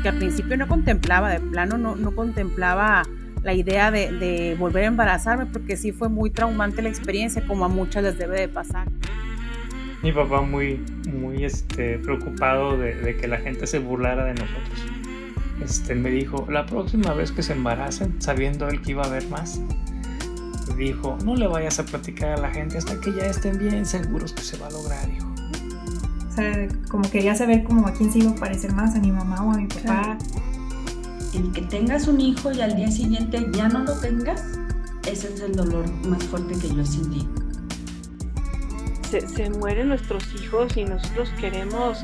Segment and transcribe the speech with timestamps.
[0.00, 3.02] porque al principio no contemplaba, de plano no, no contemplaba
[3.42, 7.68] la idea de, volver a embarazarme, porque sí fue muy traumante la experiencia, como a
[7.68, 8.88] muchas les debe de pasar.
[10.02, 14.86] Mi papá muy, muy este, preocupado de, de que la gente se burlara de nosotros.
[15.62, 19.28] Este, me dijo, la próxima vez que se embaracen, sabiendo él que iba a haber
[19.28, 19.60] más,
[20.78, 24.32] dijo, no le vayas a platicar a la gente hasta que ya estén bien seguros
[24.32, 25.29] que se va a lograr, hijo.
[26.40, 29.12] O sea, como quería saber como a quién se iba a parecer más, a mi
[29.12, 30.16] mamá o a mi papá.
[31.34, 34.42] El que tengas un hijo y al día siguiente ya no lo tengas,
[35.06, 37.28] ese es el dolor más fuerte que yo sentí.
[39.10, 41.98] Se, se mueren nuestros hijos y nosotros queremos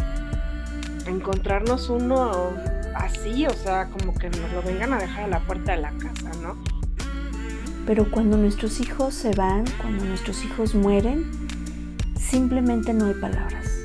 [1.07, 2.53] encontrarnos uno
[2.95, 5.93] así, o sea, como que nos lo vengan a dejar a la puerta de la
[5.93, 6.57] casa, ¿no?
[7.87, 11.25] Pero cuando nuestros hijos se van, cuando nuestros hijos mueren,
[12.19, 13.76] simplemente no hay palabras.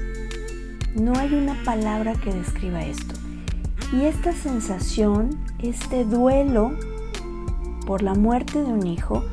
[0.95, 3.15] No hay una palabra que describa esto.
[3.93, 6.71] Y esta sensación, este duelo
[7.85, 9.23] por la muerte de un hijo,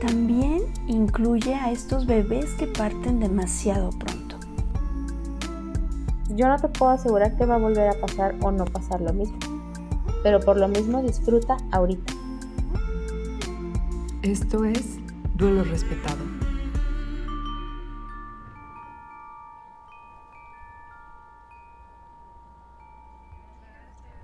[0.00, 4.36] también incluye a estos bebés que parten demasiado pronto.
[6.30, 9.12] Yo no te puedo asegurar que va a volver a pasar o no pasar lo
[9.12, 9.38] mismo,
[10.22, 12.12] pero por lo mismo disfruta ahorita.
[14.22, 14.98] Esto es
[15.36, 16.27] duelo respetado.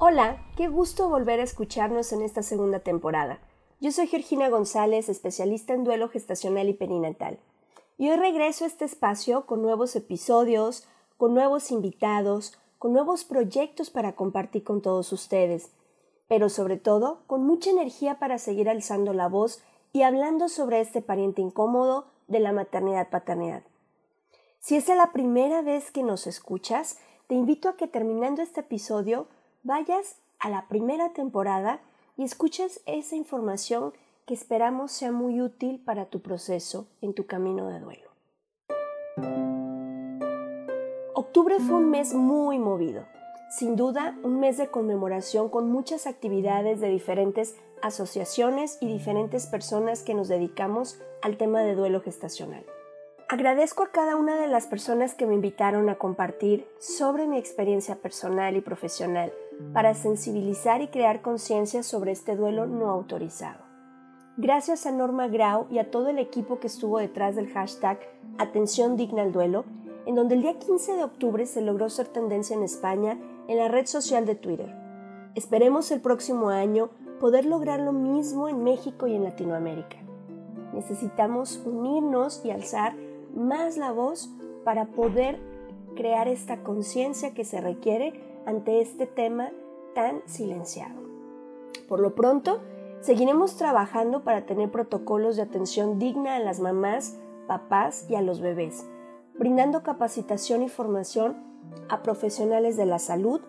[0.07, 3.39] Hola, qué gusto volver a escucharnos en esta segunda temporada.
[3.81, 7.39] Yo soy Georgina González, especialista en duelo gestacional y perinatal.
[7.97, 13.89] Y hoy regreso a este espacio con nuevos episodios, con nuevos invitados, con nuevos proyectos
[13.89, 15.71] para compartir con todos ustedes,
[16.29, 19.63] pero sobre todo con mucha energía para seguir alzando la voz
[19.95, 23.63] y hablando sobre este pariente incómodo de la maternidad-paternidad.
[24.61, 29.29] Si es la primera vez que nos escuchas, te invito a que terminando este episodio
[29.65, 31.81] vayas a la primera temporada
[32.17, 33.93] y escuches esa información
[34.27, 38.11] que esperamos sea muy útil para tu proceso en tu camino de duelo.
[41.15, 43.07] Octubre fue un mes muy movido,
[43.51, 50.03] sin duda un mes de conmemoración con muchas actividades de diferentes asociaciones y diferentes personas
[50.03, 52.65] que nos dedicamos al tema de duelo gestacional.
[53.29, 57.97] Agradezco a cada una de las personas que me invitaron a compartir sobre mi experiencia
[57.97, 59.33] personal y profesional
[59.73, 63.65] para sensibilizar y crear conciencia sobre este duelo no autorizado.
[64.37, 68.01] Gracias a Norma Grau y a todo el equipo que estuvo detrás del hashtag
[68.39, 69.65] Atención Digna al Duelo,
[70.07, 73.17] en donde el día 15 de octubre se logró ser tendencia en España
[73.47, 74.75] en la red social de Twitter.
[75.35, 79.97] Esperemos el próximo año poder lograr lo mismo en México y en Latinoamérica.
[80.73, 82.97] Necesitamos unirnos y alzar
[83.35, 84.31] más la voz
[84.65, 85.39] para poder
[85.95, 89.51] crear esta conciencia que se requiere ante este tema
[89.95, 91.03] tan silenciado.
[91.89, 92.61] Por lo pronto,
[93.01, 98.41] seguiremos trabajando para tener protocolos de atención digna a las mamás, papás y a los
[98.41, 98.87] bebés,
[99.39, 101.37] brindando capacitación y formación
[101.89, 103.41] a profesionales de la salud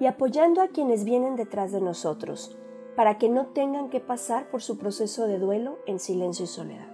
[0.00, 2.56] y apoyando a quienes vienen detrás de nosotros,
[2.96, 6.91] para que no tengan que pasar por su proceso de duelo en silencio y soledad.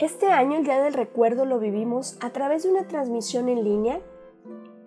[0.00, 4.00] Este año el Día del Recuerdo lo vivimos a través de una transmisión en línea,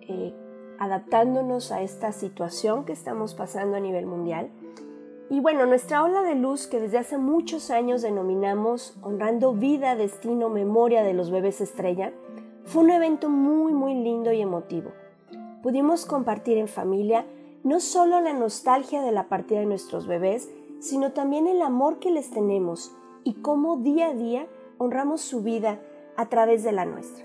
[0.02, 0.34] eh,
[0.78, 4.50] adaptándonos a esta situación que estamos pasando a nivel mundial.
[5.30, 10.48] Y bueno, nuestra ola de luz que desde hace muchos años denominamos Honrando Vida, Destino,
[10.48, 12.12] Memoria de los Bebés Estrella,
[12.64, 14.90] fue un evento muy, muy lindo y emotivo
[15.64, 17.24] pudimos compartir en familia
[17.62, 22.10] no solo la nostalgia de la partida de nuestros bebés, sino también el amor que
[22.10, 22.94] les tenemos
[23.24, 24.46] y cómo día a día
[24.84, 25.80] honramos su vida
[26.16, 27.24] a través de la nuestra.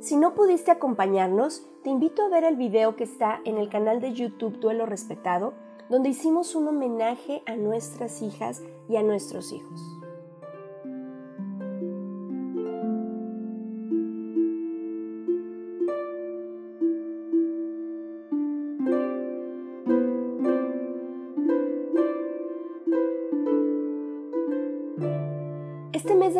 [0.00, 4.00] Si no pudiste acompañarnos, te invito a ver el video que está en el canal
[4.00, 5.54] de YouTube Duelo Respetado,
[5.88, 9.97] donde hicimos un homenaje a nuestras hijas y a nuestros hijos.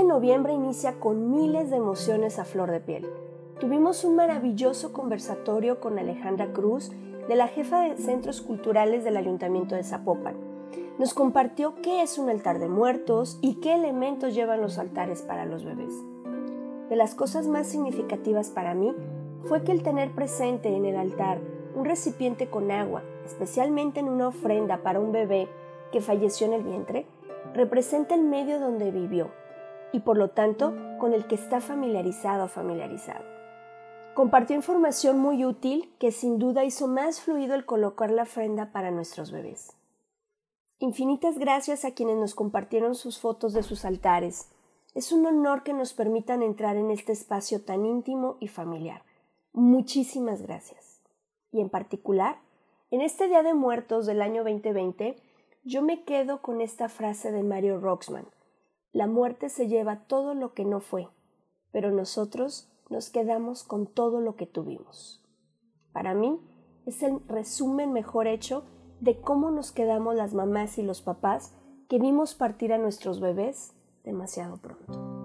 [0.05, 3.09] Noviembre inicia con miles de emociones a flor de piel.
[3.61, 6.91] Tuvimos un maravilloso conversatorio con Alejandra Cruz,
[7.29, 10.37] de la jefa de Centros Culturales del Ayuntamiento de Zapopan.
[10.99, 15.45] Nos compartió qué es un altar de muertos y qué elementos llevan los altares para
[15.45, 15.95] los bebés.
[16.89, 18.95] De las cosas más significativas para mí
[19.45, 21.39] fue que el tener presente en el altar
[21.75, 25.49] un recipiente con agua, especialmente en una ofrenda para un bebé
[25.93, 27.07] que falleció en el vientre,
[27.55, 29.31] representa el medio donde vivió,
[29.93, 33.25] y por lo tanto con el que está familiarizado familiarizado.
[34.15, 38.91] Compartió información muy útil que sin duda hizo más fluido el colocar la ofrenda para
[38.91, 39.77] nuestros bebés.
[40.81, 44.49] Infinitas gracias a quienes nos compartieron sus fotos de sus altares.
[44.95, 49.03] Es un honor que nos permitan entrar en este espacio tan íntimo y familiar.
[49.53, 51.01] Muchísimas gracias.
[51.53, 52.39] Y en particular,
[52.91, 55.17] en este Día de Muertos del año 2020,
[55.65, 58.27] yo me quedo con esta frase de Mario Roxman.
[58.93, 61.09] La muerte se lleva todo lo que no fue,
[61.73, 65.23] pero nosotros nos quedamos con todo lo que tuvimos.
[65.93, 66.41] Para mí
[66.87, 68.65] es el resumen mejor hecho
[69.01, 71.55] de cómo nos quedamos las mamás y los papás
[71.89, 73.75] que vimos partir a nuestros bebés
[74.05, 75.18] demasiado pronto.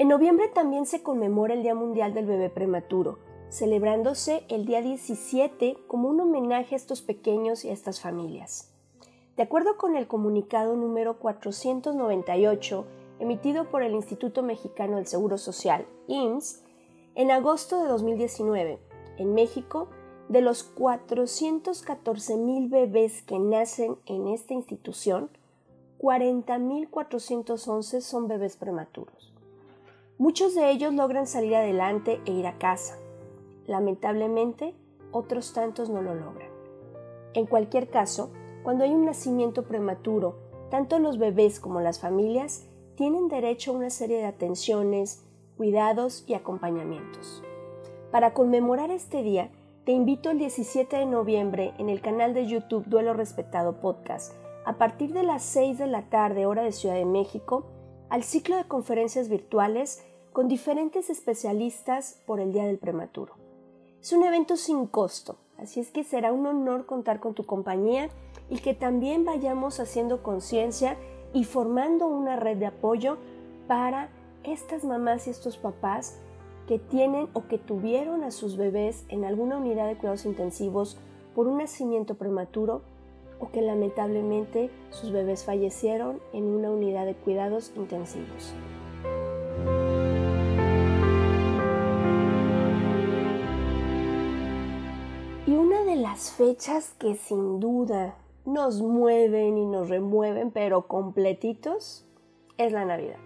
[0.00, 3.18] En noviembre también se conmemora el Día Mundial del Bebé Prematuro,
[3.50, 8.72] celebrándose el día 17 como un homenaje a estos pequeños y a estas familias.
[9.36, 12.86] De acuerdo con el comunicado número 498
[13.18, 16.64] emitido por el Instituto Mexicano del Seguro Social, IMSS,
[17.14, 18.78] en agosto de 2019,
[19.18, 19.88] en México,
[20.30, 25.28] de los 414 mil bebés que nacen en esta institución,
[25.98, 29.29] 40.411 son bebés prematuros.
[30.20, 32.98] Muchos de ellos logran salir adelante e ir a casa,
[33.66, 34.74] Lamentablemente,
[35.12, 36.50] otros tantos no lo logran.
[37.32, 38.30] En cualquier caso,
[38.62, 40.36] cuando hay un nacimiento prematuro,
[40.70, 45.24] tanto los bebés como las familias tienen derecho a una serie de atenciones,
[45.56, 47.42] cuidados y acompañamientos.
[48.10, 49.50] Para conmemorar este día,
[49.84, 54.34] te invito el 17 de noviembre en el canal de YouTube Duelo Respetado Podcast,
[54.66, 57.64] a partir de las 6 de la tarde hora de Ciudad de México,
[58.10, 63.34] al ciclo de conferencias virtuales con diferentes especialistas por el Día del Prematuro.
[64.00, 68.08] Es un evento sin costo, así es que será un honor contar con tu compañía
[68.48, 70.96] y que también vayamos haciendo conciencia
[71.32, 73.18] y formando una red de apoyo
[73.66, 74.08] para
[74.42, 76.18] estas mamás y estos papás
[76.66, 80.96] que tienen o que tuvieron a sus bebés en alguna unidad de cuidados intensivos
[81.34, 82.82] por un nacimiento prematuro
[83.38, 88.54] o que lamentablemente sus bebés fallecieron en una unidad de cuidados intensivos.
[96.00, 98.14] Las fechas que sin duda
[98.44, 102.06] nos mueven y nos remueven, pero completitos,
[102.56, 103.18] es la Navidad.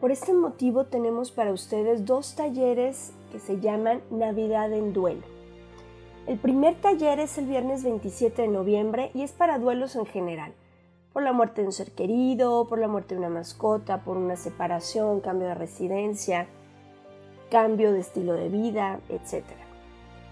[0.00, 5.22] Por este motivo tenemos para ustedes dos talleres que se llaman Navidad en Duelo.
[6.26, 10.52] El primer taller es el viernes 27 de noviembre y es para duelos en general,
[11.12, 14.36] por la muerte de un ser querido, por la muerte de una mascota, por una
[14.36, 16.46] separación, cambio de residencia,
[17.50, 19.69] cambio de estilo de vida, etc.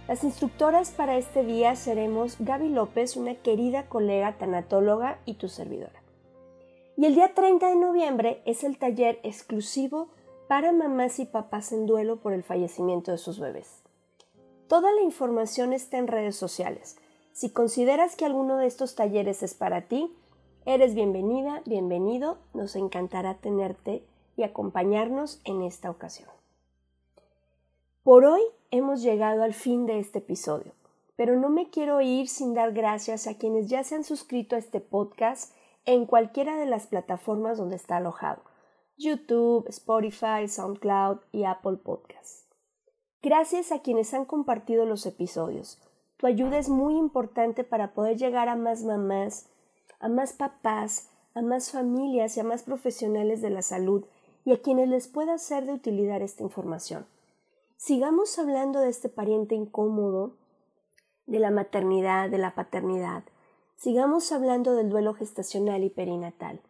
[0.09, 6.03] Las instructoras para este día seremos Gaby López, una querida colega tanatóloga y tu servidora.
[6.97, 10.09] Y el día 30 de noviembre es el taller exclusivo
[10.49, 13.83] para mamás y papás en duelo por el fallecimiento de sus bebés.
[14.67, 16.97] Toda la información está en redes sociales.
[17.33, 20.11] Si consideras que alguno de estos talleres es para ti,
[20.65, 24.03] eres bienvenida, bienvenido, nos encantará tenerte
[24.39, 26.31] y acompañarnos en esta ocasión.
[28.03, 28.41] Por hoy
[28.71, 30.73] hemos llegado al fin de este episodio,
[31.17, 34.59] pero no me quiero ir sin dar gracias a quienes ya se han suscrito a
[34.59, 35.55] este podcast
[35.87, 38.43] en cualquiera de las plataformas donde está alojado,
[38.99, 42.47] YouTube, Spotify, SoundCloud y Apple Podcasts.
[43.23, 45.81] Gracias a quienes han compartido los episodios.
[46.19, 49.49] Tu ayuda es muy importante para poder llegar a más mamás,
[49.99, 54.05] a más papás, a más familias y a más profesionales de la salud
[54.45, 57.07] y a quienes les pueda ser de utilidad esta información
[57.79, 60.37] sigamos hablando de este pariente incómodo,
[61.27, 63.23] de la maternidad, de la paternidad.
[63.77, 66.61] Sigamos hablando del duelo gestacional y perinatal.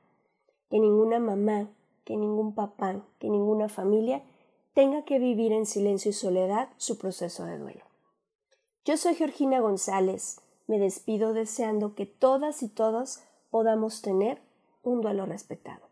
[0.70, 1.68] Que ninguna mamá,
[2.04, 4.22] que ningún papá, que ninguna familia
[4.74, 7.84] tenga que vivir en silencio y soledad su proceso de duelo.
[8.84, 10.40] Yo soy Georgina González.
[10.66, 14.40] Me despido deseando que todas y todos podamos tener
[14.82, 15.86] un duelo respetado.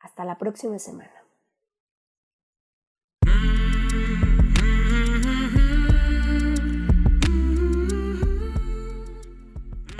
[0.00, 1.15] Hasta la próxima semana.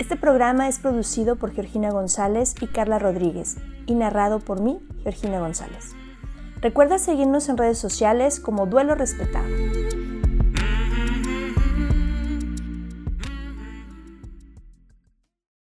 [0.07, 5.41] Este programa es producido por Georgina González y Carla Rodríguez y narrado por mí, Georgina
[5.41, 5.97] González.
[6.61, 9.45] Recuerda seguirnos en redes sociales como Duelo Respetado.